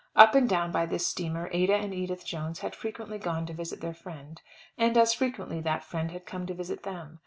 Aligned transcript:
Up 0.15 0.33
and 0.33 0.49
down 0.49 0.71
by 0.71 0.87
this 0.87 1.05
steamer 1.05 1.47
Ada 1.51 1.75
and 1.75 1.93
Edith 1.93 2.25
Jones 2.25 2.61
had 2.61 2.73
frequently 2.75 3.19
gone 3.19 3.45
to 3.45 3.53
visit 3.53 3.81
their 3.81 3.93
friend, 3.93 4.41
and 4.75 4.97
as 4.97 5.13
frequently 5.13 5.61
that 5.61 5.83
friend 5.83 6.09
had 6.09 6.25
come 6.25 6.47
to 6.47 6.55
visit 6.55 6.81
them. 6.81 7.19